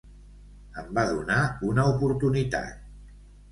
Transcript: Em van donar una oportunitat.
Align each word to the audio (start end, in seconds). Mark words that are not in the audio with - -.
Em 0.83 0.87
van 0.99 1.11
donar 1.17 1.37
una 1.73 1.87
oportunitat. 1.93 2.83